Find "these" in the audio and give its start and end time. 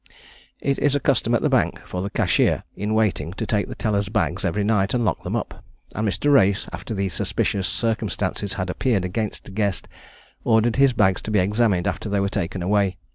6.95-7.13